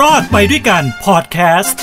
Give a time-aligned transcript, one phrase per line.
[0.00, 1.82] รอดไปด้วยกันพอดแคสต์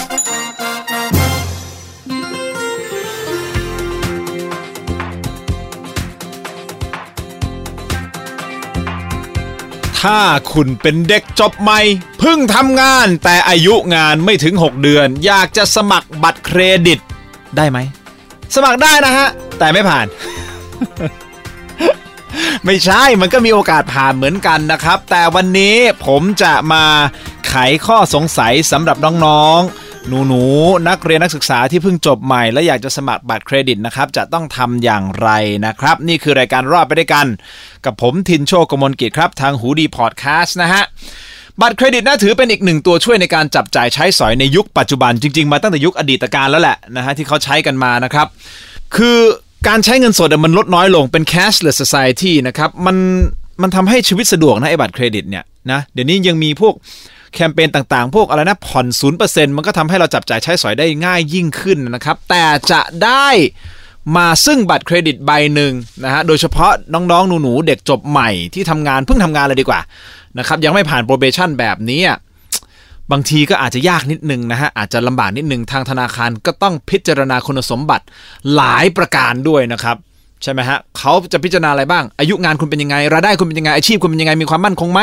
[10.00, 10.20] ถ้า
[10.54, 11.80] คุณเป็นเด็กจบใหม่
[12.20, 17.00] เพิ่งทำงานแต่อายุงานไม่ถึง 6 เดือน อยากจะสมัครบัตรเครดิต
[17.58, 17.78] ได้ไหม
[18.56, 19.28] สมัครได้นะฮะ
[19.60, 20.06] แต่ไม่ผ่าน
[22.66, 26.86] ไม่ใช่มันก็มีโอกาสผ่านเหมือนกันนะครับ แต่วันนี้ผมจะมา
[27.50, 27.56] ไข
[27.88, 35.30] ข้อสงสัยสำหรับน้องๆ หนูๆนักเรียนนักศึกษาที่เพิ่งจบใหม่ และอยากจะสมัครบัตรเครดิตนะครับ จะต้องทำอย่างไร
[35.66, 37.26] นะครับ นี่คือรายการรอดไปด้วยกัน
[37.86, 40.84] กับผมทินโชคกมลกิจครับ ทางหูดีพอดแคสต์นะฮะ
[41.62, 48.28] บัตรเครดิตน่าถือเป็นอีกหนึ่งตัวช่วยในการจับจ่ายใช้สอยในยุคปัจจุบันจริง ๆ มาตั้งแต่ยุคอดีตการแล้วแหละนะฮะที่เขาใช้กันมานะครับ
[48.96, 49.18] คือ
[49.68, 52.98] การใช้เงินสดมันลดน้อยลงเป็น cashless society นะครับ มัน
[53.62, 56.74] มันทำให้ชีวิตสะดวกนะไอ้บัตรเครดิตเนี่ยนะเดี๋ยวนี้ยังมีพวก
[57.34, 58.86] แคมเปญต่างๆ พวกอะไรนะผ่อน
[59.22, 63.28] 0%มันก็ทำให้เราจับจ่ายใช้สอยได้ง่ายยิ่งขึ้นนะครับ แต่จะได้
[64.18, 69.80] มาซึ่งบัตรเครดิตใบหนึ่งนะฮะ โดยเฉพาะน้องๆ หนูๆ เด็กจบใหม่ที่ทำงานเพิ่งทำงานเลยดีกว่า
[70.38, 72.02] นะครับ ยังไม่ผ่าน probation แบบนี้
[73.12, 78.06] บางทีก็อาจจะยากนิดนึงนะฮะ อาจจะลำบากนิดนึงทางธนาคารก็ต้องพิจารณาคุณสมบัติ
[78.56, 79.98] หลายประการด้วยนะครับ
[80.44, 85.02] ใช่ไหมฮะเขาจะพิจารณาอะไรบ้าง อายุงานคุณเป็นยังไงรายได้คุณเป็นยังไงอาชีพคุณเป็นยังไงมีความมั่นคงไหม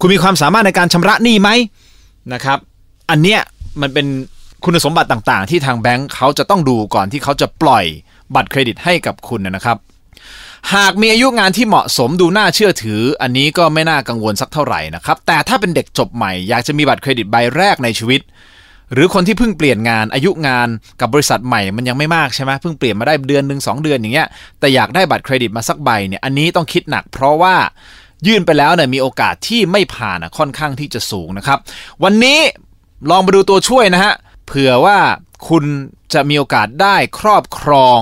[0.00, 1.48] คุณมีความสามารถในการชำระหนี้ไหม
[2.32, 2.58] นะครับ
[3.10, 3.40] อันเนี้ย
[3.80, 4.06] มันเป็น
[4.64, 7.84] คุณสมบัติต่างๆ ที่ทางแบงค์เขาจะต้องดูก่อนที่เขาจะปล่อย
[8.34, 9.76] บัตรเครดิตให้กับคุณนะครับ
[10.74, 18.20] หากมีอายุงานที่เหมาะสมดูน่าเชื่อถือ อันนี้ก็ไม่น่ากังวลสักเท่าไหร่นะครับ แต่ถ้าเป็นเด็กจบใหม่อยากจะมีบัตรเครดิตใบแรกในชีวิต
[18.92, 20.68] หรือคนที่เพิ่งเปลี่ยนงานอายุงาน
[21.00, 24.28] กับบริษัทใหม่มันยังไม่มากใช่ไหมเพิ่งเปลี่ยนมาได้เดือนหนึ่งสองเดือนอย่างเงี้ย
[24.60, 27.56] แต่อยากได้บัตรเครดิตมาสักใบเนี่ยอันนี้ต้องคิดหนัก เพราะว่า
[28.26, 31.58] ยื่นไปแล้วเนี่ยมีโอกาสที่ไม่ผ่านอะค่อนข้างที่จะสูงนะครับ
[32.04, 32.38] วันนี้
[33.10, 34.14] ลองมาดูตัวช่วยนะฮะ
[34.46, 34.98] เผื่อว่า
[35.48, 35.64] คุณ
[36.12, 37.98] จะมีโอกาสได้ครอบครอง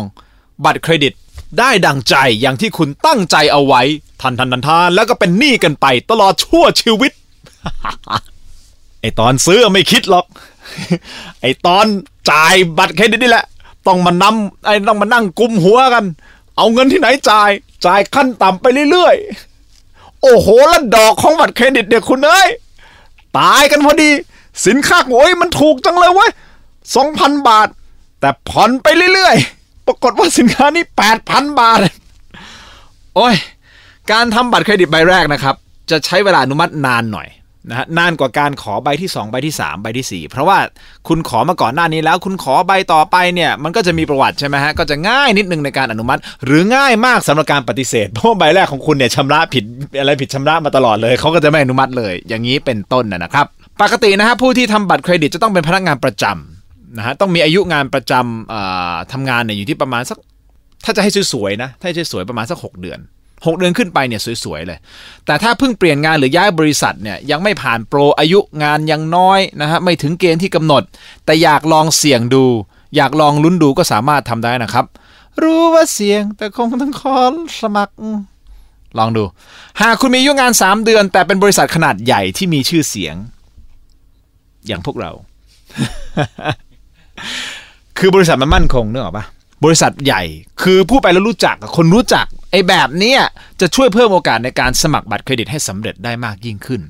[0.65, 1.13] บัตรเครดิต
[1.59, 3.83] ได้ดังใจอย่างที่คุณตั้งใจเอาไว้
[4.23, 7.13] ทันทันทันทานแล้วก็เป็นหนี้กันไปตลอดชั่วชีวิต
[9.01, 10.27] ไอตอนซื้อไม่คิดหรอก
[11.41, 11.87] ไอตอน
[12.31, 13.47] จ่ายบัตรเครดิตนี่แหละ
[13.87, 16.05] ต้องมานำไอต้องมานั่งกุมหัวกัน
[16.57, 17.51] เอาเงินที่ไหนจ่าย
[17.87, 19.52] จ่ายขั้นต่ำไปเรื่อยๆ
[20.23, 22.49] โอ้โหแล้วดอกของบัตรเครดิตเนี่ยคุณเอ้ย
[23.39, 24.11] ตายกันพอดี
[24.67, 26.31] สินค้าโอ้ยมันถูกจังเลยเว้ย
[26.97, 27.69] สองพันบาท
[28.21, 31.79] แต่ผ่อนไปเรื่อยๆ ปรากฏว่าสินค้านี้แปดพันบาท
[33.17, 33.35] โอ้ย
[34.13, 35.55] การทำบัตรเครดิตใบแรกนะครับ
[35.91, 37.29] จะใช้เวลาอนุมัตินานหน่อย
[37.69, 40.59] นะฮะนานกว่าการขอใบที่ 2 ใบที่ 3 ใบที่ 4 เพราะว่า
[41.09, 49.65] คุณขอมาก่อนหน้านี้แล้ว คุณขอใบต่อไปเนี่ยมันก็จะมีประวัติใช่ไหมฮะก็จะง่ายนิดนึงในการอนุมัติ หรือง่ายมากสำหรับการปฏิเสธ เพราะใบแรกของคุณเนี่ยชำระผิด
[49.99, 53.47] อะไรผิดชำระมาตลอดเลยเขาก็จะไม่อนุมัติเลย อย่างนี้เป็นต้นนะครับ
[53.83, 60.19] ปกตินะฮะผู้ที่ทำบัตรเครดิตจะต้องเป็นพนักงานประจำนะฮะต้องมีอายุงานประจำทำงานเนี่ยอยู่ที่ประมาณสัก
[60.85, 62.99] ถ้าจะให้สวยๆนะถ้าจะสวยประมาณสัก 6 เดือน
[63.45, 64.79] 6 เดือนขึ้นไปเนี่ยสวยๆเลย
[65.27, 70.83] แต่ถ้าเพิ่งเปลี่ยนงานหรือย้ายบริษัทเนี่ยยังไม่ผ่านโปรอายุงานยังน้อยนะฮะไม่ถึงเกณฑ์ที่กำหนด
[71.25, 72.45] แต่อยากลองเสี่ยงดู
[72.97, 74.85] อยากลองลุ้นดูก็สามารถทำได้นะครับ
[75.43, 77.19] รู้ว่าเสี่ยงแต่คงต้องขอ
[77.61, 77.95] สมัคร
[78.99, 79.25] ลองดู
[79.81, 83.15] หากคุณมีอายุงาน 3 เดือน แต่เป็นบริษัทขนาดใหญ่ที่มีชื่อเสียง
[84.67, 85.11] อย่างพวกเรา
[87.99, 89.25] คือบริษัทมันมั่นคงเนกอะปะ
[89.65, 90.23] บริษัทใหญ่
[90.63, 93.21] คือผู้ไปแล้วรู้จักคนรู้จัก ไอ้แบบเนี้ย
[93.61, 96.81] จะช่วยเพิ่มโอกาสในการสมัครบัตรเครดิตให้สำเร็จได้มากยิ่งขึ้น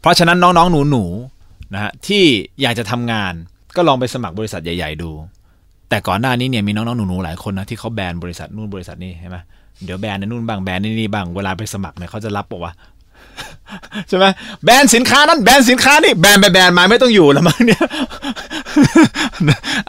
[0.00, 2.24] เพราะฉะนั้นน้องๆ หนูๆนะฮะที่
[2.60, 3.32] อยากจะทำงาน
[3.76, 5.10] ก็ลองไปสมัครบริษัทใหญ่ ๆ ดู
[5.88, 9.36] แต่ก่อนหน้านี้เนี่ยมีน้องๆหนูๆหลายคนนะที่เขาแบนบริษัทนู่นบริษัทนี้ใช่ไหม
[9.84, 12.72] เดี๋ยวแบนในนู่นบ้างแบนในนี่บ้างเวลาไปสมัครเนี่ยเขาจะรับปะวะ
[14.08, 14.24] ใช่ไหม
[14.64, 17.82] แบรนด์สินค้านั้นแบรนด์สินค้านี่แบรนด์ไปแบรนด์มาไม่ต้องอยู่แล้วมั้งเนี่ย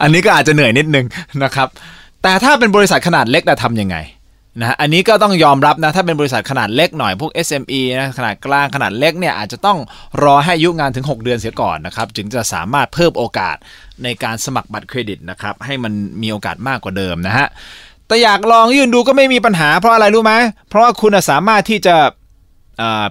[0.02, 1.06] อันนี้ก็อาจจะเหนื่อยนิดนึง
[1.42, 1.68] นะครับ
[2.22, 3.96] แต่ถ้าเป็นบริษัทขนาดเล็กจะทำยังไง
[4.60, 9.78] นะฮะอันนี้ก็ต้องยอมรับนะ ถ้าเป็นบริษัทขนาดเล็กหน่อยพวก SME นะขนาดกลางขนาดเล็กเนี่ยอาจจะต้อง
[10.22, 13.56] รอให้อายุงานถึง 6 เดือนเสียก่อนนะครับ จึงจะสามารถเพิ่มโอกาส
[14.02, 17.46] ในการสมัครบัตรเครดิตนะครับ ให้มันมีโอกาสมากกว่าเดิมนะฮะ
[18.06, 20.34] แต่อยากลองยื่นดูก็ไม่มีปัญหาเพราะอะไรรู้ไหม
[20.68, 21.96] เพราะว่าคุณสามารถที่จะ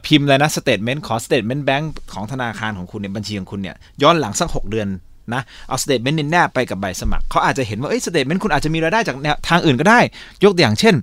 [0.05, 4.87] พิมพ์เลยนะ statement ขอ statement แบงก์ของธนาคารของคุณเนี่ยบัญชีของคุณเนี่ยย้อนหลังสัก 6 เดือน
[5.35, 9.15] นะเอา statement นี่แนบไปกับใบสมัคร เขาอาจจะเห็นว่าเอ้ย statement คุณอาจจะมีรายได้จาก
[9.47, 9.99] ทางอื่นก็ได้
[10.43, 10.95] ยกตัวอย่างเช่น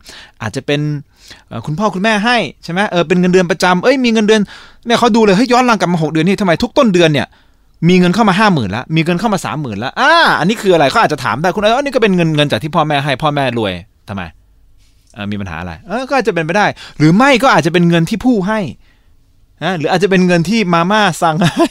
[0.42, 0.80] อาจจะเป็น
[1.66, 4.40] คุณพ่อคุณแม่ให้ใช่ไหมเออเป็นเงินเดือนประจำเอ้ยมีเงินเดือน
[4.86, 7.26] เนี่ยเขาดูเลยเฮ้ยย้อนหลังกลับมา 6 เดือนนี่ทำไมทุกต้นเดือนเนี่ย
[7.88, 13.72] มีเงินเข้ามาห้าหมื่นแล้วมีเงินเข้ามาสามหมื่นแล้วอ่าอันนี้คืออะไรเขาอาจจะถามได้คุณเอออันนี้ก็เป็นเงินเงินจากที่พ่อแม่ให้พ่อแม่รวย
[14.08, 14.22] ทำไม
[15.14, 16.66] เออมีปัญหาอะไรเออก็อาจจะเป็นไปได้
[16.98, 18.60] หรือไม่ก็อาจจะเป็นเงินที่ผู้ให้
[19.64, 21.68] นะหรืออาจจะเป็นเงินที่มาม่าสั่งให้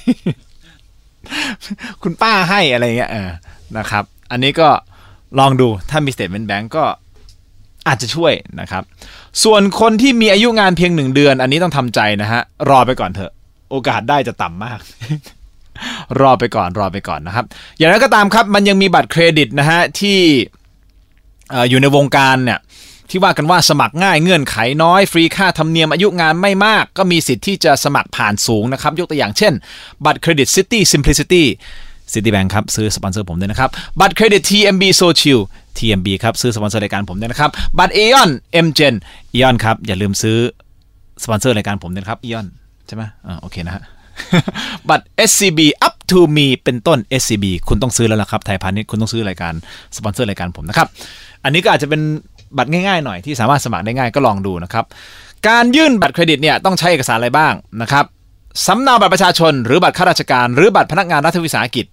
[2.03, 3.29] คุณป้าให้อะไรเงี้ยเออ
[3.77, 4.69] นะครับ อันนี้ก็
[5.39, 6.85] ลองดูถ้ามี statement bank ก็
[7.87, 8.83] อาจจะช่วยนะครับ
[9.43, 13.31] ส่วนคนที่มีอายุงานเพียงหนึ่งเดือน อันนี้ต้องทำใจนะฮะ รอไปก่อนเถอะ
[13.71, 14.79] โอกาสได้จะต่ำมาก
[16.21, 17.45] รอไปก่อนรอไปก่อนนะครับ
[17.77, 20.19] อย่างไรก็ตามครับมันยังมีบัตรเครดิตนะฮะที่
[21.69, 22.59] อยู่ในวงการเนี่ย
[23.09, 29.53] ที่ว่ากันว่าสมัครง่ายเงื่อนไขน้อย ฟรีค่าธรรมเนียมอายุงานไม่มาก ก็มีสิทธิ์ที่จะสมัครผ่านสูงนะครับ ยกตัวอย่างเช่น
[30.05, 31.43] บัตรเครดิต Citi Simplicity
[32.13, 33.69] Citibank ครับ ซื้อสปอนเซอร์ผมด้วยนะครับ
[33.99, 35.39] บัตรเครดิต TMB Social
[35.77, 38.29] TMB ครับ ซื้อสปอนเซอร์รายการผมด้วยนะครับ บัตร Aeon
[38.65, 38.95] MGen
[39.35, 40.37] Aeon ครับ อย่าลืมซื้อ
[41.23, 42.45] สปอนเซอร์รายการผมด้วยครับ Aeon
[42.87, 43.83] ใช่ไหมอ่าโอเคนะฮะ
[44.89, 49.53] บัตร SCB UP2ME เป็นต้น SCB คุณต้องซื้อแล้วล่ะครับ ไทยพาณิชย์คุณต้องซื้อรายการ
[49.97, 50.89] สปอนเซอร์รายการผมนะครับ
[51.43, 52.01] อันนี้ก็อาจจะเป็น
[52.57, 54.85] บัตรง่ายๆหน่อยที่สามารถสมัครได้ง่ายก็ลองดูนะครับ
[55.47, 58.05] การยื่นบัตรเครดิตเนี่ยต้องใช้เอกสารอะไรบ้างนะครับ
[58.65, 61.85] สำเนาบัตรประชาชน หรือบัตรข้าราชการ หรือบัตรพนักงานรัฐวิสาหกิจ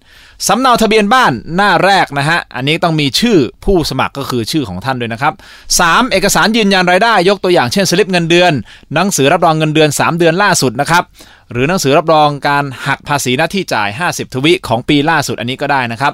[0.47, 5.33] สำเนาทะเบียนบ้านหน้าแรกนะฮะ อันนี้ต้องมีชื่อผู้สมัครก็คือชื่อของท่านด้วยนะครับ
[5.73, 6.11] 3.
[6.11, 8.51] เอกสารยืนยันรายได้ ยกตัวอย่างเช่นสลิปเงินเดือน
[8.93, 11.03] หนังสือรับรองเงินเดือน 3 เดือนล่าสุดนะครับ
[11.51, 16.13] หรือหนังสือรับรองการหักภาษีหน้าที่จ่าย 50 ทวิของปีล่าสุดอันนี้ก็ได้นะครับ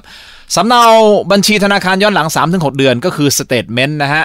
[0.55, 0.83] สำเนา
[1.31, 4.23] บัญชีธนาคารย้อนหลัง 3-6 เดือนก็คือ statement นะฮะ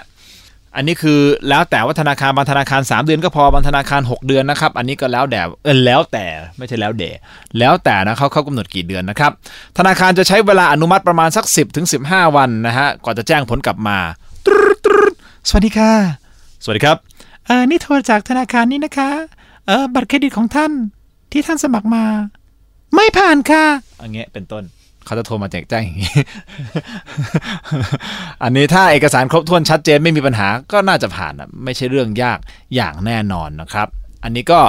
[0.76, 6.26] อันนี้คือแล้วแต่ว่าธนาคารบางธนาคาร 3 เดือนก็พอบางธนาคาร 6 เดือนนะครับ อันนี้ก็แล้วแต่เออแล้วแต่
[6.58, 7.04] ไม่ใช่แล้วเด
[7.58, 9.32] แล้วแต่นะเขาเขากำหนดกี่เดือนนะครับ
[9.78, 13.98] ธนาคารจะใช้เวลาอนุมัติประมาณสัก 10ถึง15 วันนะฮะก่อนจะแจ้งผลกลับมา
[14.46, 15.14] ตรึดตรึด
[15.48, 15.92] สวัสดีค่ะ
[16.62, 16.96] สวัสดีครับ
[17.46, 19.10] เออนี่โทรจากธนาคารนี้นะคะ
[19.66, 20.72] เออบัตรเครดิตของท่าน
[21.32, 22.04] ที่ท่านสมัครมา
[22.94, 23.64] ไม่ผ่านค่ะ
[24.02, 24.62] อันเงี้ยเป็นต้น
[25.06, 26.14] เขาจะโทรมาแจ้งแจ้งอย่างนี้
[28.42, 32.38] อันนี้ถ้าเอกสารครบถ้วนชัดเจนไม่มีปัญหาก็น่าจะผ่านนะไม่ใช่เรื่องยาก
[32.74, 33.88] อย่างแน่นอนนะครับ
[34.24, 34.60] อันนี้ก็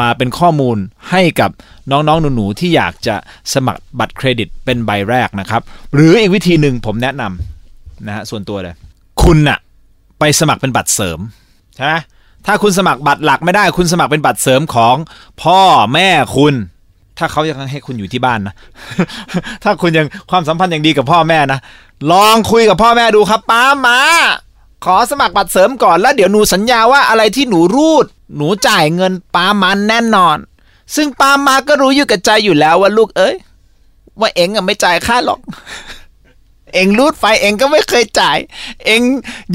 [0.00, 0.76] มาเป็นข้อมูล
[1.10, 1.50] ให้กับ
[1.90, 3.16] น้องๆ หนูๆ ที่อยากจะ
[3.54, 5.62] สมัครบัตรเครดิตเป็นใบแรกนะครับ
[5.94, 8.74] หรืออีกวิธีหนึ่งผมแนะนำนะฮะส่วนตัวเลย
[9.22, 9.58] คุณน่ะ
[10.18, 11.18] ไปสมัครเป็นบัตรเสริม
[11.74, 11.94] ใช่ไหม
[12.46, 14.96] ถ้าคุณสมัครบัตรหลักไม่ได้คุณสมัครเป็นบัตรเสริมของ
[15.42, 15.60] พ่อ
[15.94, 16.54] แม่คุณ
[17.22, 18.54] ถ้าเขายังให้คุณอยู่ที่บ้านนะ
[19.64, 21.60] ถ้าคุณยังความสัมพันธ์ยังดีกับพ่อแม่นะ
[22.12, 23.98] ลองคุยกับพ่อแม่ดูครับป้ามา
[24.84, 30.36] ขอสมัครบัตรเสริมก่อนแล้วเดี๋ยวหนูสัญญาว่าอะไรที่หนูรูด หนูจ่ายเงินป้ามันแน่นอน
[30.96, 33.34] ซึ่งป้ามาก็รู้อยู่กับใจอยู่แล้วว่าลูกเอ้ย
[34.20, 35.40] ว่าเอ็งอะไม่จ่ายค่าหรอก
[36.74, 38.38] เอ็งรูดไฟเอ็งก็ไม่เคยจ่าย
[38.86, 39.02] เอ็ง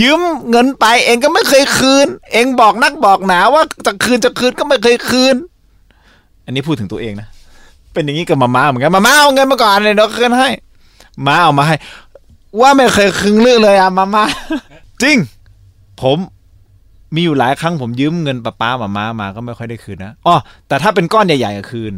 [0.02, 0.20] ยืม
[0.50, 5.36] เงินไป เอ็งก็ไม่เคยคืน เอ็งบอกนักบอกหนาว่าจะคืนจะคืนก็ไม่เคยคืน
[6.46, 7.28] อันนี้พูดถึงตัวเองนะ
[7.98, 10.50] เป็นอย่างนี้กับมาม่าเหมือนกันมาม่าเอาเงินมาก่อนเลยเดี๋ยวคืนให้
[11.26, 11.76] มาเอามาให้
[12.62, 14.24] ว่าไม่เคยคืนเรื่องเลยอะมาม่า
[15.02, 15.18] จริง
[16.02, 16.18] ผม
[17.16, 20.36] มีอยู่หลายครั้งผมยืมเงินป้าป้ามาม่ามาก็ไม่ค่อยได้คืนนะอ๋อ
[20.68, 21.94] แต่ถ้าเป็นก้อนใหญ่ๆก็คืน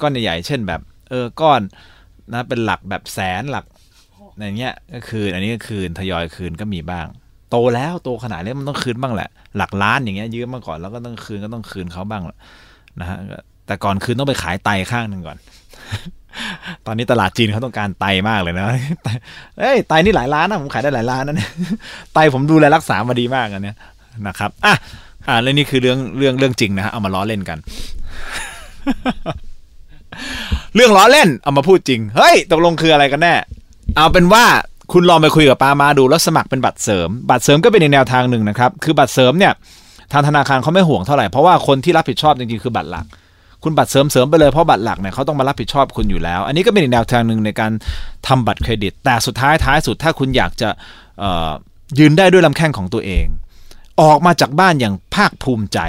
[0.00, 0.80] ก้อนใหญ่ๆเช่นแบบ
[1.10, 1.60] เออก้อน
[2.32, 3.64] นะ เป็นหลักแบบแสนหลัก
[4.38, 7.06] อย่างเงี้ยก็คืนอันนี้ก็คืนทยอยคืนก็มีบ้าง
[7.50, 12.38] โตแล้วโตขนาดนี้มันต้องคืนบ้างแหละ หลักล้านอย่างเงี้ยยืมมาก่อนแล้วก็ต้องคืนก็ต้องคืนเขาบ้างแหละ
[13.00, 13.18] นะฮะ
[13.66, 15.38] แต่ก่อนคืนต้องไปขายไตข้างหนึ่งก่อน
[16.86, 18.66] ตอนนี้ตลาดจีนเขาต้องการไตมากเลยนะ
[19.58, 21.50] เอ้ยไตนี่หลายล้านนะผมขายได้หลายล้านนะเนี่ย
[22.14, 23.76] ไตผมดูแลรักษามาดีมากอันเนี้ย
[24.26, 24.74] นะครับอะ
[25.28, 27.58] อ่าแล้วนี่คือเรื่องเรื่องเรื่องจริงนะฮะเอามาล้อเล่นกัน
[30.74, 33.34] เรื่องล้อเล่นเอามาพูดจริง เฮ้ยตกลงคืออะไรกันแน่
[33.96, 34.44] เอาเป็นว่า
[34.92, 39.52] คุณลองไปคุยกับปามาดูแล้วสมัครเป็นบัตรเสริม บัตรเสริมก็เป็นอีกแนวทางหนึ่งนะครับ คือบัตรเสริมเนี่ย
[40.12, 43.06] ทางธนาคารเขาไม่ห่วงเท่าไหร่ เพราะว่าคนที่รับผิดชอบจริงๆคือบัตรหลัก
[43.64, 47.72] คุณบัตรเสริมเสริมไปเลยเพราะบัตรหลักเนี่ยเขาต้องมารับผิดชอบคุณอยู่แล้ว อันนี้ก็เป็นอีกแนวทางหนึ่งในการ
[48.28, 50.68] ทำบัตรเครดิต แต่สุดท้ายท้ายสุดถ้าคุณอยากจะ
[51.98, 53.26] ยืนได้ด้วยลำแข้งของตัวเอง
[54.02, 55.80] ออกมาจากบ้านอย่างภาคภูมิใจ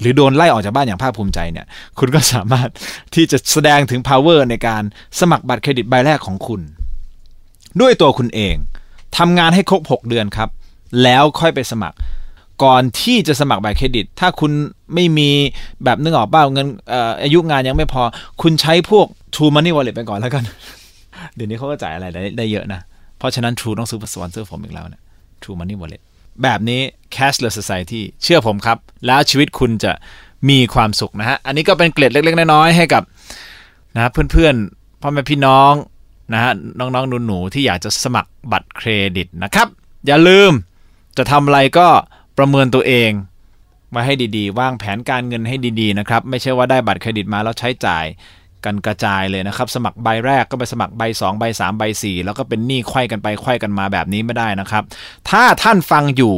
[0.00, 1.66] หรือโดนไล่ออกจากบ้านอย่างภาคภูมิใจเนี่ย
[1.98, 2.68] คุณก็สามารถ
[3.14, 4.82] ที่จะแสดงถึง power ในการ
[5.20, 6.60] สมัครบัตรเครดิตใบแรกของคุณ
[7.80, 8.54] ด้วยตัวคุณเอง
[9.18, 10.48] ทำงานให้ครบ 6 เดือนครับ
[11.02, 11.96] แล้วค่อยไปสมัคร
[12.62, 14.52] ก่อนที่จะสมัครบัตรเครดิต ถ้าคุณ
[14.94, 15.30] ไม่มี
[15.84, 18.02] แบบนึกออกเปล่าเงินออายุงานยังไม่พอ
[18.42, 20.44] คุณใช้พวก True Money Wallet ไปก่อนแล้วกัน
[21.34, 22.80] เดี๋ยวนี้เขาก็จ่ายอะไรได้ได้เยอะนะ
[23.18, 25.02] เพราะฉะนั้น True ต้องซื้อสปอนเซอร์ผมอีกแล้วเนี่ย
[25.42, 26.02] True Money Wallet
[26.42, 26.80] แบบนี้
[27.16, 29.92] cashless society เชื่อผมครับ แล้วชีวิตคุณจะ
[30.48, 33.02] มีความสุขนะฮะ อันนี้ก็เป็นเกร็ดเล็ก ๆ น้อยๆให้กับ
[33.94, 35.72] นะเพื่อนๆพ่อแม่พี่น้อง
[36.32, 39.68] นะฮะน้องๆหนูๆที่อยากจะสมัครบัตรเครดิตนะครับ
[40.06, 40.52] อย่าลืม
[41.16, 41.88] จะทำอะไรก็
[42.38, 43.10] ประเมินตัวเอง
[43.94, 48.04] มาให้ดีๆ วางแผนการเงินให้ดีๆนะครับ ไม่ใช่ว่าได้บัตรเครดิตมาแล้วใช้จ่าย
[48.64, 54.82] กันกระจายเลยนะครับ สมัครใบแรกก็ไปสมัครใบ 2 ใบ 3 ใบ 4 แล้วก็เป็นหนี้ไข้กันไปไข้กันมาแบบนี้ไม่ได้นะครับ
[55.30, 56.36] ถ้าท่านฟังอยู่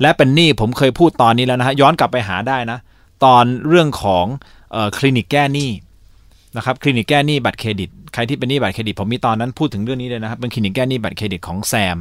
[0.00, 2.78] และเป็นหนี้ผมเคยพูดตอนนี้แล้วนะฮะย้อนกลับไปหาได้นะ
[3.24, 4.26] ตอนเรื่องของ
[4.74, 5.70] ออคลินิกแก้หนี้
[6.56, 11.98] นะครับคลินิกแก้หนี้บัตรเครดิต ใครที่เป็นหนี้บัตรเครดิต ผมมีตอนนั้นพูดถึงเรื่องนี้เลยนะครับเป็นคลินิกแก้หนี้บัตรเครดิตของแซม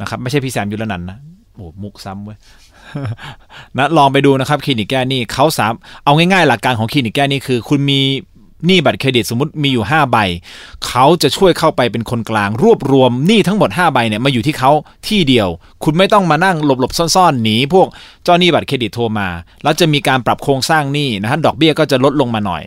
[0.00, 1.18] นะครับไม่ใช่พี่แซมยุรนันนะ
[1.58, 2.38] โอ้มุกซ้ำเว้ย
[3.76, 5.72] นะลองไปดูนะครับคลินิกแก้หนี้เขาสาม
[6.04, 8.00] เอาง่ายๆ หลักการของคลินิกแก้หนี้คือ คุณมี
[8.66, 10.18] หนี้บัตรเครดิตสมมติมีอยู่ 5 ใบ
[10.86, 14.70] เขาจะช่วยเข้าไปเป็นคนกลาง รวบรวมหนี้ทั้งหมด 5 ใบเนี่ยมาอยู่ที่เขา
[15.08, 15.48] ที่เดียว
[15.84, 17.88] คุณไม่ต้องมานั่งหลบๆซ่อนๆหนีพวก
[18.24, 19.28] เจ้าหนี้บัตรเครดิตโทรมา
[19.62, 22.64] แล้วจะมีการปรับโครงสร้างหนี้นะฮะดอกเบี้ยก็จะลดลงมาหน่อย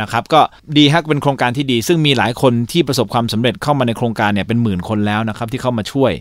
[0.00, 0.40] นะครับก็
[0.76, 6.12] ดีฮักเป็นโครงการที่ดี ซึ่งมีหลายคนที่ประสบความสำเร็จเข้ามาในโครงการเนี่ยเป็นหมื่นคนแล้วนะครับที่เข้ามาช่วย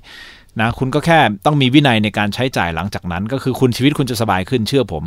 [0.61, 5.03] นะคุณก็แค่ต้องมีวินัยในการใช้จ่ายหลังจากนั้น ก็คือคุณชีวิตคุณจะสบายขึ้นเชื่อผม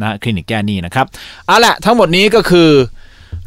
[0.00, 1.06] นะคลินิกแก้หนี้นะครับ
[1.46, 2.68] เอาละทั้งหมดนี้ก็คือ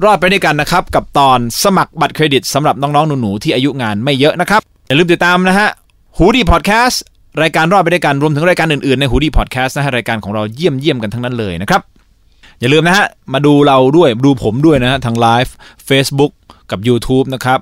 [0.03, 5.69] รอดไปด้วยกันนะครับ กับตอนสมัครบัตรเครดิตสำหรับน้องๆหนูๆที่อายุงานไม่เยอะนะครับ อย่าลืมติดตามนะฮะ
[6.17, 7.03] หูดีพอดแคสต์
[7.41, 11.81] รายการรอดไปด้วยกันรวมถึงรายการอื่นๆในหูดีพอดแคสต์นะฮะรายการของเราเยี่ยมเยี่ยมกันทั้งนั้นเลยนะครับ
[12.59, 15.55] อย่าลืมนะฮะมาดูเราด้วยดูผมด้วยนะฮะทางไลฟ์
[15.87, 16.31] Facebook
[16.71, 17.59] กับ YouTube นะครับ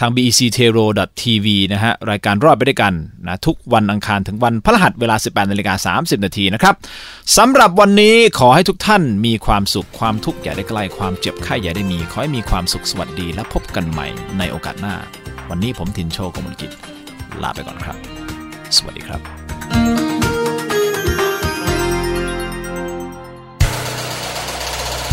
[0.00, 2.94] ทาง bectero.tv นะฮะรายการรอดไปด้วยกัน
[3.26, 6.74] นะทุกวันอังคารถึงวันพฤหัสเวลา 18นาฬิกา30 นาทีนะครับ
[7.36, 14.06] สำหรับวันนี้ขอให้ทุกท่านมีความสุขความทุกข์อย่าได้ใกล้ความเจ็บไข้อย่าได้มี ขอให้มีความสุขสวัสดีและพบกันใหม่
[14.38, 14.94] ในโอกาสหน้า
[15.50, 16.70] วันนี้ผมทินโชกมลกิจ
[17.42, 17.96] ลาไปก่อนครับ
[18.76, 19.99] สวัสดีครับ